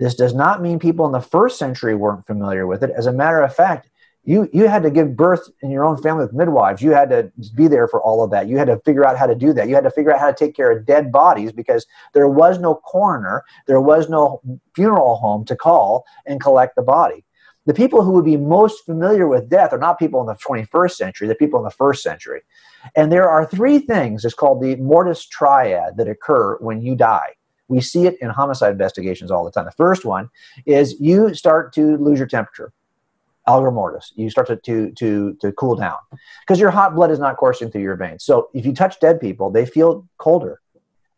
[0.00, 2.90] this does not mean people in the first century weren't familiar with it.
[2.90, 3.88] As a matter of fact,
[4.24, 6.80] you you had to give birth in your own family with midwives.
[6.80, 8.46] You had to be there for all of that.
[8.46, 9.68] You had to figure out how to do that.
[9.68, 12.58] You had to figure out how to take care of dead bodies because there was
[12.58, 14.40] no coroner there was no
[14.74, 17.24] funeral home to call and collect the body.
[17.66, 20.92] The people who would be most familiar with death are not people in the 21st
[20.92, 21.28] century.
[21.28, 22.42] The people in the first century.
[22.96, 27.34] And there are three things it's called the mortis triad that occur when you die.
[27.68, 29.64] We see it in homicide investigations all the time.
[29.64, 30.28] The first one
[30.66, 32.72] is you start to lose your temperature
[33.48, 34.12] algor mortis.
[34.16, 35.98] You start to, to, to, to cool down
[36.46, 38.24] because your hot blood is not coursing through your veins.
[38.24, 40.60] So if you touch dead people, they feel colder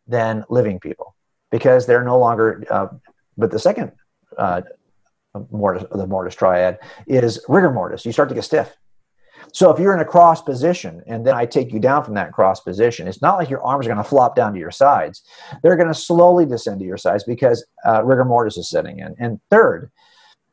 [0.07, 1.15] than living people
[1.51, 2.63] because they're no longer.
[2.69, 2.87] Uh,
[3.37, 3.91] but the second
[4.37, 4.61] uh,
[5.51, 8.05] mortis, the mortis triad is rigor mortis.
[8.05, 8.75] You start to get stiff.
[9.53, 12.33] So if you're in a cross position and then I take you down from that
[12.33, 15.23] cross position, it's not like your arms are going to flop down to your sides.
[15.61, 19.15] They're going to slowly descend to your sides because uh, rigor mortis is setting in.
[19.19, 19.91] And third,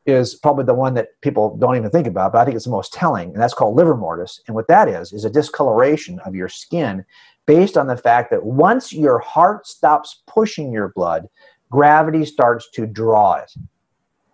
[0.05, 2.71] is probably the one that people don't even think about, but I think it's the
[2.71, 4.41] most telling, and that's called livor mortis.
[4.47, 7.05] And what that is, is a discoloration of your skin
[7.45, 11.27] based on the fact that once your heart stops pushing your blood,
[11.71, 13.51] gravity starts to draw it.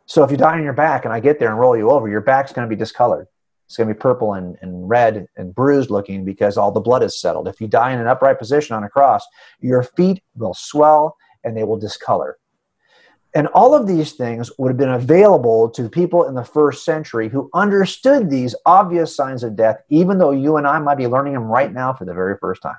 [0.06, 2.10] So if you die on your back and I get there and roll you over,
[2.10, 3.28] your back's going to be discolored.
[3.68, 7.04] It's going to be purple and, and red and bruised looking because all the blood
[7.04, 7.48] is settled.
[7.48, 9.24] If you die in an upright position on a cross,
[9.60, 12.40] your feet will swell and they will discolor.
[13.36, 17.30] And all of these things would have been available to people in the first century
[17.30, 21.34] who understood these obvious signs of death, even though you and I might be learning
[21.34, 22.78] them right now for the very first time.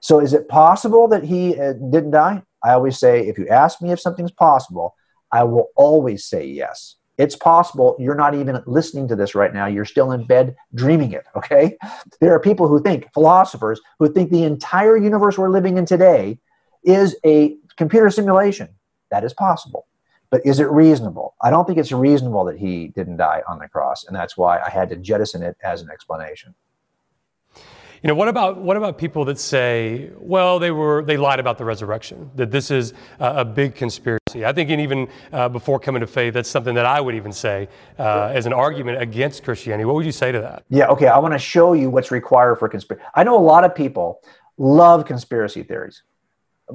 [0.00, 2.42] So, is it possible that he uh, didn't die?
[2.62, 4.94] I always say, if you ask me if something's possible,
[5.32, 6.96] I will always say yes.
[7.18, 9.66] It's possible you're not even listening to this right now.
[9.66, 11.76] You're still in bed dreaming it, okay?
[12.20, 16.38] There are people who think, philosophers, who think the entire universe we're living in today
[16.84, 18.68] is a computer simulation
[19.10, 19.86] that is possible.
[20.30, 21.34] But is it reasonable?
[21.42, 24.58] I don't think it's reasonable that he didn't die on the cross, and that's why
[24.60, 26.54] I had to jettison it as an explanation.
[28.02, 31.56] You know, what about what about people that say, well, they were they lied about
[31.56, 34.44] the resurrection, that this is a, a big conspiracy?
[34.44, 37.68] I think even uh, before coming to faith, that's something that I would even say
[37.98, 39.86] uh, as an argument against Christianity.
[39.86, 40.64] What would you say to that?
[40.68, 41.06] Yeah, okay.
[41.06, 43.06] I want to show you what's required for conspiracy.
[43.14, 44.20] I know a lot of people
[44.58, 46.02] love conspiracy theories.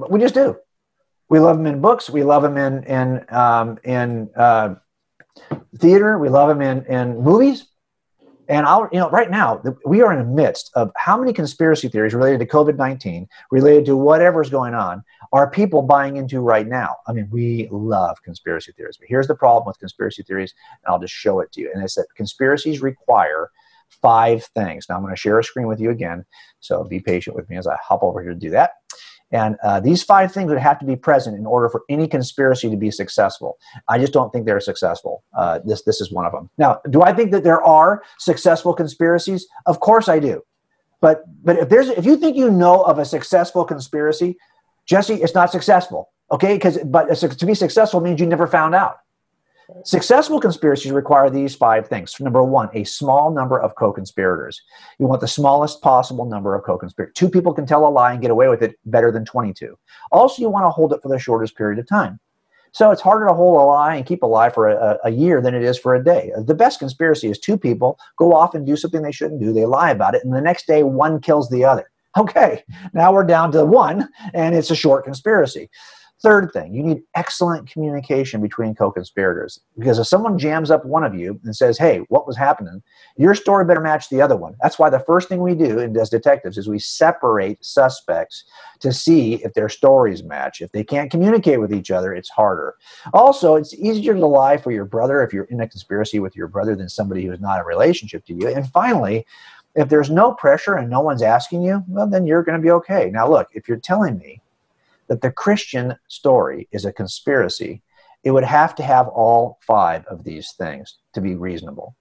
[0.09, 0.57] We just do.
[1.29, 2.09] We love them in books.
[2.09, 4.75] We love them in in um, in uh,
[5.77, 6.17] theater.
[6.17, 7.67] We love them in in movies.
[8.47, 11.87] And I'll, you know, right now we are in the midst of how many conspiracy
[11.87, 16.67] theories related to COVID nineteen, related to whatever's going on, are people buying into right
[16.67, 16.95] now?
[17.07, 20.99] I mean, we love conspiracy theories, but here's the problem with conspiracy theories, and I'll
[20.99, 21.71] just show it to you.
[21.71, 23.51] And it's that conspiracies require
[24.01, 24.87] five things.
[24.89, 26.25] Now I'm going to share a screen with you again,
[26.59, 28.71] so be patient with me as I hop over here to do that.
[29.31, 32.69] And uh, these five things would have to be present in order for any conspiracy
[32.69, 33.57] to be successful.
[33.87, 35.23] I just don't think they're successful.
[35.37, 36.49] Uh, this this is one of them.
[36.57, 39.47] Now, do I think that there are successful conspiracies?
[39.65, 40.41] Of course, I do.
[41.01, 44.37] But but if there's if you think you know of a successful conspiracy,
[44.85, 46.09] Jesse, it's not successful.
[46.31, 48.97] Okay, because but to be successful means you never found out.
[49.83, 52.19] Successful conspiracies require these five things.
[52.19, 54.61] Number one, a small number of co conspirators.
[54.99, 57.13] You want the smallest possible number of co conspirators.
[57.15, 59.77] Two people can tell a lie and get away with it better than 22.
[60.11, 62.19] Also, you want to hold it for the shortest period of time.
[62.71, 65.41] So it's harder to hold a lie and keep a lie for a, a, year
[65.41, 66.31] than it is for a day.
[66.37, 69.51] The best conspiracy is two people go off and do something they shouldn't do.
[69.51, 71.89] They lie about it, and the next day one kills the other.
[72.17, 75.69] Okay, now we're down to one, and it's a short conspiracy.
[76.21, 79.61] Third thing, you need excellent communication between co conspirators.
[79.77, 82.83] Because if someone jams up one of you and says, hey, what was happening?
[83.15, 84.55] Your story better match the other one.
[84.61, 88.43] That's why the first thing we do as detectives is we separate suspects
[88.81, 90.59] to see if their stories match.
[90.59, 92.75] If they can't communicate with each other, it's harder.
[93.13, 96.47] Also, it's easier to lie for your brother if you're in a conspiracy with your
[96.47, 98.49] brother than somebody who's not a relationship to you.
[98.49, 99.25] And finally,
[99.75, 102.71] if there's no pressure and no one's asking you, well, then you're going to be
[102.71, 103.09] okay.
[103.09, 104.41] Now, look, if you're telling me
[105.09, 107.81] that the Christian story is a conspiracy,
[108.23, 111.95] it would have to have all five of these things to be reasonable.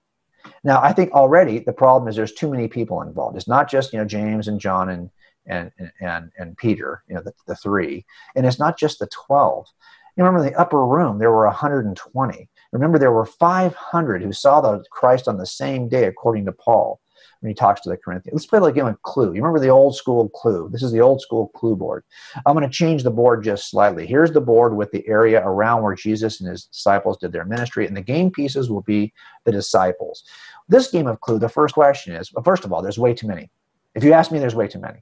[0.63, 3.35] Now, I think already the problem is there's too many people involved.
[3.35, 5.09] It's not just you know James and John and
[5.47, 9.67] and and and Peter, you know the, the three, and it's not just the twelve.
[10.15, 12.49] You remember in the upper room there were 120.
[12.73, 16.99] Remember there were 500 who saw the Christ on the same day, according to Paul.
[17.39, 18.35] When he talks to the Corinthians.
[18.35, 19.27] Let's play like game of Clue.
[19.27, 20.69] You remember the old school Clue?
[20.71, 22.03] This is the old school Clue board.
[22.45, 24.05] I'm going to change the board just slightly.
[24.05, 27.87] Here's the board with the area around where Jesus and his disciples did their ministry,
[27.87, 29.13] and the game pieces will be
[29.45, 30.23] the disciples.
[30.67, 33.27] This game of Clue, the first question is well, first of all, there's way too
[33.27, 33.49] many.
[33.95, 34.99] If you ask me, there's way too many.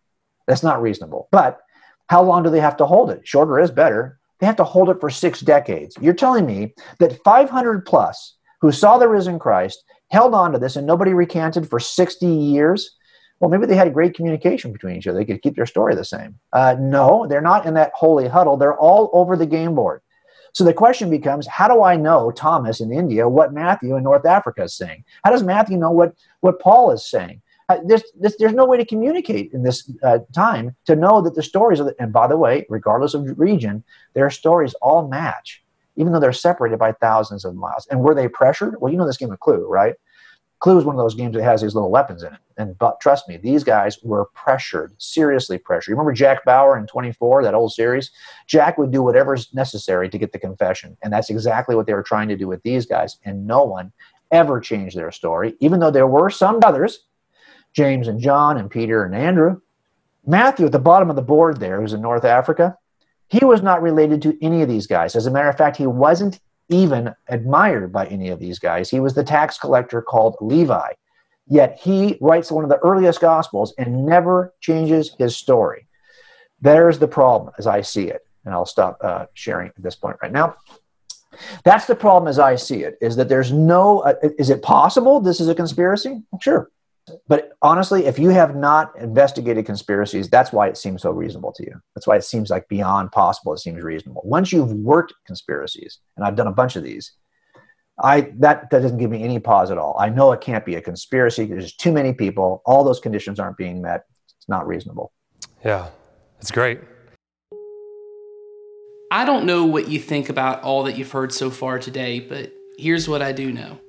[0.48, 1.28] That's not reasonable.
[1.32, 1.60] But
[2.08, 3.28] how long do they have to hold it?
[3.28, 4.20] Shorter is better.
[4.40, 5.98] They have to hold it for six decades.
[6.00, 10.76] You're telling me that 500 plus who saw the risen Christ held on to this
[10.76, 12.96] and nobody recanted for 60 years?
[13.40, 15.20] Well, maybe they had great communication between each other.
[15.20, 16.40] They could keep their story the same.
[16.54, 18.58] Uh, no, they're not in that holy huddle.
[18.58, 20.02] They're all over the game board.
[20.54, 24.26] So the question becomes how do I know Thomas in India what Matthew in North
[24.26, 25.04] Africa is saying?
[25.24, 27.42] How does Matthew know what, what Paul is saying?
[27.70, 31.36] Uh, there's, there's, there's, no way to communicate in this uh, time to know that
[31.36, 35.62] the stories, the, and by the way, regardless of region, their stories all match,
[35.98, 37.88] even though they're separated by thousands of miles.
[37.88, 38.76] And were they pressured?
[38.80, 39.96] Well, you know this game of Clue, right?
[40.60, 42.40] Clue is one of those games that has these little weapons in it.
[42.58, 45.92] And but trust me, these guys were pressured, seriously pressured.
[45.92, 48.12] You remember Jack Bauer in 24, that old series?
[48.48, 50.98] Jack would do whatever's necessary to get the confession.
[51.04, 53.18] And that's exactly what they were trying to do with these guys.
[53.26, 53.92] And no one
[54.32, 57.04] ever changed their story, even though there were some others
[57.74, 59.62] James and John and Peter and Andrew.
[60.26, 62.76] Matthew at the bottom of the board there, who's in North Africa,
[63.30, 65.16] he was not related to any of these guys.
[65.16, 68.90] As a matter of fact, he wasn't even admired by any of these guys.
[68.90, 70.94] He was the tax collector called Levi.
[71.48, 75.88] Yet he writes one of the earliest gospels and never changes his story.
[76.60, 78.26] There's the problem as I see it.
[78.44, 80.56] And I'll stop uh, sharing at this point right now.
[81.64, 85.20] That's the problem as I see it is that there's no, uh, is it possible
[85.20, 86.24] this is a conspiracy?
[86.42, 86.70] Sure.
[87.28, 91.64] But honestly, if you have not investigated conspiracies, that's why it seems so reasonable to
[91.64, 91.82] you.
[91.96, 93.54] That's why it seems like beyond possible.
[93.54, 94.22] It seems reasonable.
[94.26, 97.14] Once you've worked conspiracies, and I've done a bunch of these,
[98.00, 99.96] I that, that doesn't give me any pause at all.
[100.00, 101.46] I know it can't be a conspiracy.
[101.46, 102.62] There's too many people.
[102.66, 104.06] All those conditions aren't being met.
[104.38, 105.12] It's not reasonable.
[105.66, 105.88] Yeah,
[106.40, 106.80] it's great.
[109.12, 112.52] I don't know what you think about all that you've heard so far today, but
[112.78, 113.80] here's what I do know.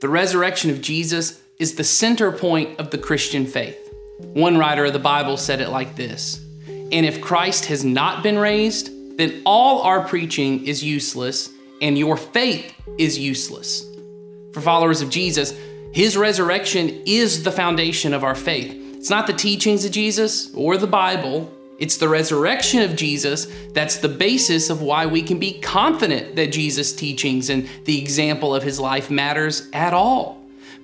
[0.00, 3.92] The resurrection of Jesus is the center point of the Christian faith.
[4.18, 8.38] One writer of the Bible said it like this And if Christ has not been
[8.38, 13.84] raised, then all our preaching is useless and your faith is useless.
[14.52, 15.54] For followers of Jesus,
[15.92, 18.72] his resurrection is the foundation of our faith.
[18.96, 23.98] It's not the teachings of Jesus or the Bible, it's the resurrection of Jesus that's
[23.98, 28.64] the basis of why we can be confident that Jesus' teachings and the example of
[28.64, 30.37] his life matters at all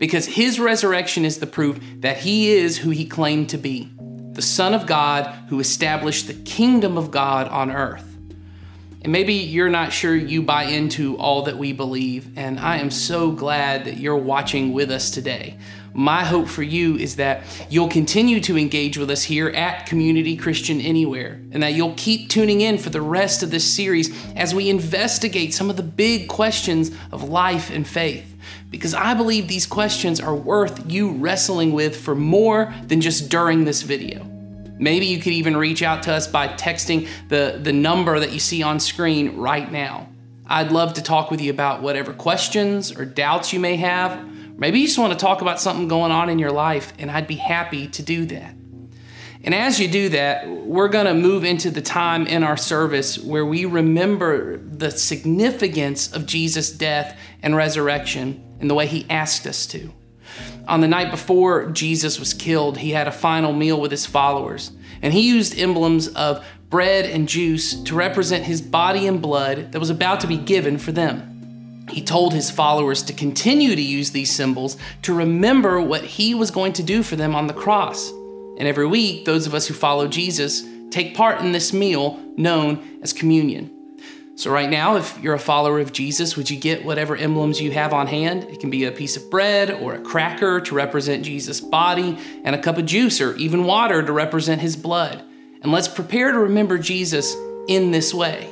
[0.05, 3.91] because his resurrection is the proof that he is who he claimed to be
[4.33, 8.05] the Son of God who established the kingdom of God on earth.
[9.01, 12.91] And maybe you're not sure you buy into all that we believe, and I am
[12.91, 15.57] so glad that you're watching with us today.
[15.95, 20.37] My hope for you is that you'll continue to engage with us here at Community
[20.37, 24.55] Christian Anywhere, and that you'll keep tuning in for the rest of this series as
[24.55, 28.34] we investigate some of the big questions of life and faith
[28.75, 33.65] because I believe these questions are worth you wrestling with for more than just during
[33.65, 34.25] this video.
[34.81, 38.41] Maybe you could even reach out to us by texting the, the number that you
[38.41, 40.09] see on screen right now.
[40.49, 44.29] I'd love to talk with you about whatever questions or doubts you may have.
[44.59, 47.29] Maybe you just want to talk about something going on in your life, and I'd
[47.29, 48.57] be happy to do that.
[49.45, 53.19] And as you do that, we're going to move into the time in our service
[53.19, 59.47] where we remember the significance of Jesus' death and resurrection in the way he asked
[59.47, 59.93] us to.
[60.67, 64.73] On the night before Jesus was killed, he had a final meal with his followers,
[65.03, 69.79] and he used emblems of bread and juice to represent his body and blood that
[69.79, 71.87] was about to be given for them.
[71.91, 76.51] He told his followers to continue to use these symbols to remember what he was
[76.51, 78.11] going to do for them on the cross.
[78.59, 83.01] And every week, those of us who follow Jesus take part in this meal known
[83.03, 83.71] as communion.
[84.37, 87.71] So, right now, if you're a follower of Jesus, would you get whatever emblems you
[87.71, 88.45] have on hand?
[88.45, 92.53] It can be a piece of bread or a cracker to represent Jesus' body, and
[92.53, 95.23] a cup of juice or even water to represent his blood.
[95.63, 97.37] And let's prepare to remember Jesus
[97.69, 98.51] in this way.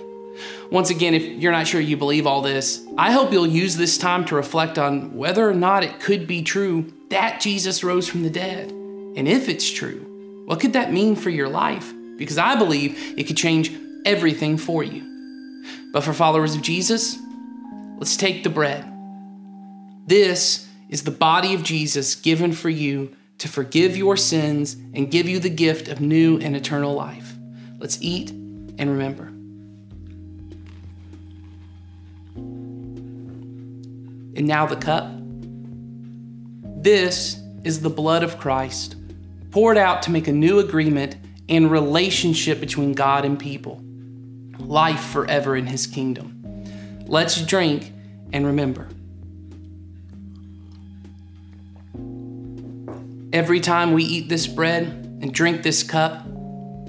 [0.71, 3.99] Once again, if you're not sure you believe all this, I hope you'll use this
[3.99, 8.23] time to reflect on whether or not it could be true that Jesus rose from
[8.23, 8.71] the dead.
[8.71, 11.93] And if it's true, what could that mean for your life?
[12.17, 13.73] Because I believe it could change
[14.07, 15.12] everything for you.
[15.93, 17.19] But for followers of Jesus,
[17.99, 18.85] let's take the bread.
[20.07, 25.29] This is the body of Jesus given for you to forgive your sins and give
[25.29, 27.35] you the gift of new and eternal life.
[27.79, 29.25] Let's eat and remember.
[34.35, 35.11] And now the cup.
[36.83, 38.97] This is the blood of Christ,
[39.51, 41.17] poured out to make a new agreement
[41.49, 43.83] and relationship between God and people,
[44.69, 46.43] life forever in his kingdom.
[47.07, 47.93] Let's drink
[48.33, 48.89] and remember.
[53.33, 54.85] Every time we eat this bread
[55.23, 56.27] and drink this cup,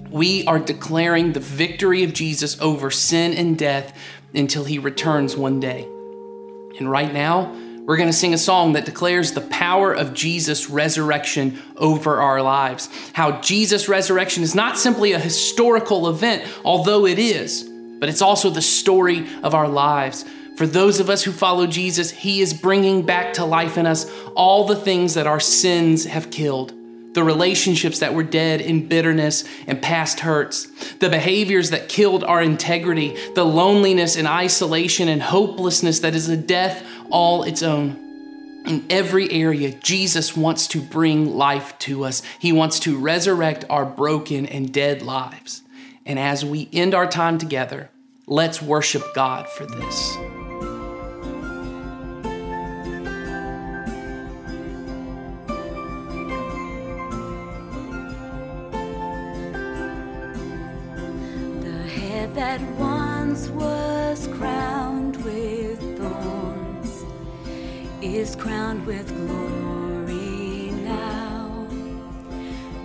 [0.10, 3.98] we are declaring the victory of Jesus over sin and death
[4.34, 5.84] until he returns one day.
[6.78, 7.56] And right now,
[7.86, 12.42] we're going to sing a song that declares the power of Jesus' resurrection over our
[12.42, 12.88] lives.
[13.12, 17.70] How Jesus' resurrection is not simply a historical event, although it is,
[18.00, 20.24] but it's also the story of our lives.
[20.56, 24.10] For those of us who follow Jesus, He is bringing back to life in us
[24.34, 26.74] all the things that our sins have killed
[27.14, 30.66] the relationships that were dead in bitterness and past hurts,
[30.96, 36.38] the behaviors that killed our integrity, the loneliness and isolation and hopelessness that is a
[36.38, 38.00] death all its own.
[38.66, 42.22] In every area, Jesus wants to bring life to us.
[42.40, 45.62] He wants to resurrect our broken and dead lives.
[46.06, 47.90] And as we end our time together,
[48.28, 50.18] let's worship God for this.
[62.34, 64.83] that once was crowned
[68.04, 71.66] is crowned with glory now.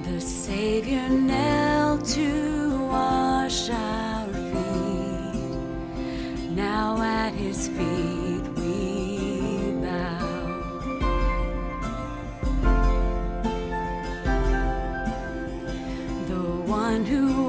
[0.05, 5.59] The Savior knelt to wash our feet.
[6.51, 10.19] Now at his feet we bow.
[16.29, 17.48] The one who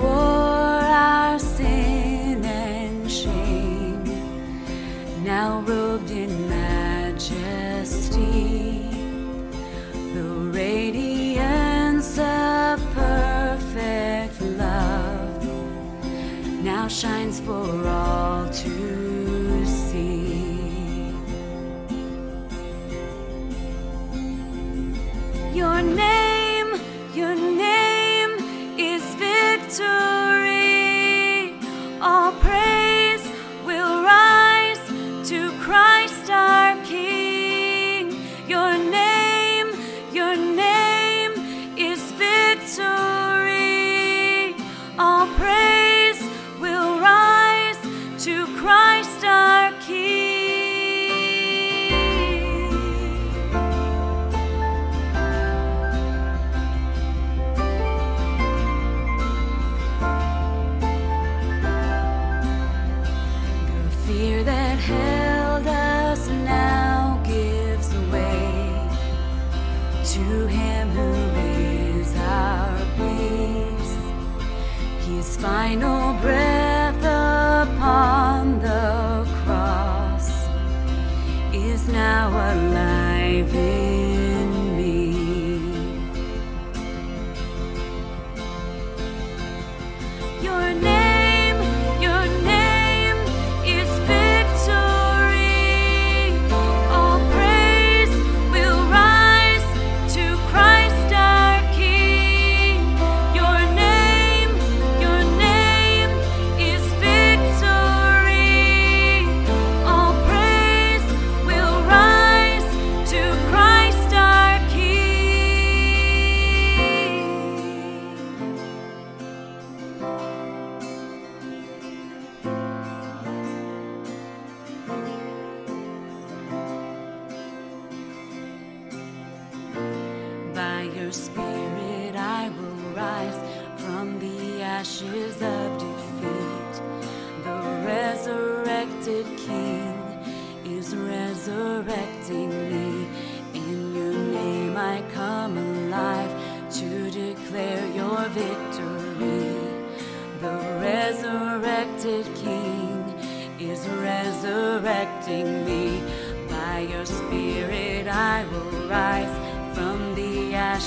[83.41, 83.78] viver.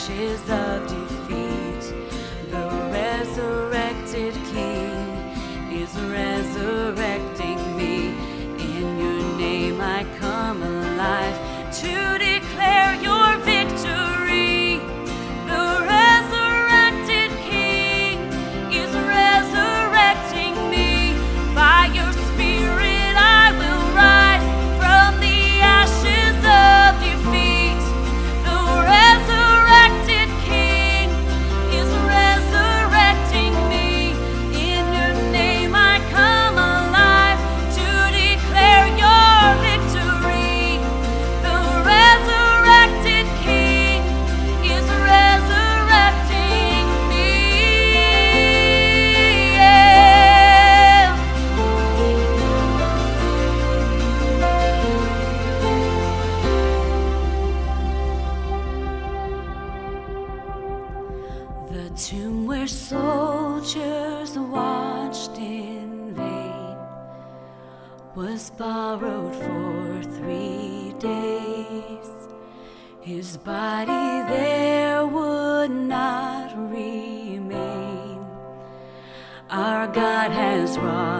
[0.03, 1.95] Ashes of defeat.
[2.51, 5.09] The resurrected King
[5.71, 7.32] is resurrecting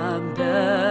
[0.03, 0.82] has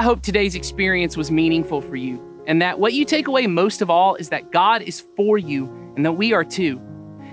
[0.00, 3.82] I hope today's experience was meaningful for you, and that what you take away most
[3.82, 6.80] of all is that God is for you and that we are too.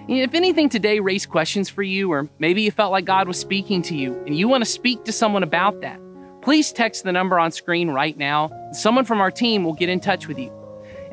[0.10, 3.82] If anything today raised questions for you, or maybe you felt like God was speaking
[3.84, 5.98] to you and you want to speak to someone about that,
[6.42, 8.52] please text the number on screen right now.
[8.74, 10.52] Someone from our team will get in touch with you.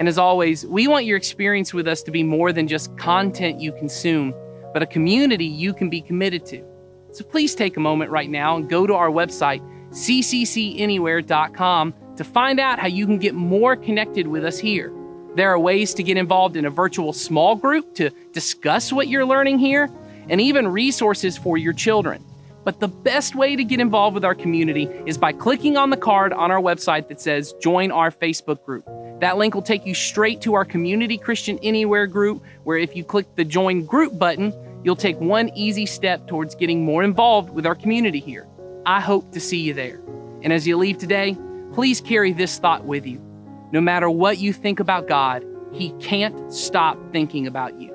[0.01, 3.61] And as always, we want your experience with us to be more than just content
[3.61, 4.35] you consume,
[4.73, 6.65] but a community you can be committed to.
[7.13, 9.63] So please take a moment right now and go to our website,
[9.95, 14.93] cccanywhere.com, to find out how you can get more connected with us here.
[15.35, 19.27] There are ways to get involved in a virtual small group to discuss what you're
[19.27, 19.91] learning here,
[20.29, 22.25] and even resources for your children.
[22.65, 25.97] But the best way to get involved with our community is by clicking on the
[25.97, 28.89] card on our website that says Join Our Facebook Group.
[29.21, 33.05] That link will take you straight to our Community Christian Anywhere group, where if you
[33.05, 37.67] click the Join Group button, you'll take one easy step towards getting more involved with
[37.67, 38.47] our community here.
[38.87, 40.01] I hope to see you there.
[40.43, 41.39] And as you leave today,
[41.73, 43.21] please carry this thought with you.
[43.73, 47.94] No matter what you think about God, He can't stop thinking about you.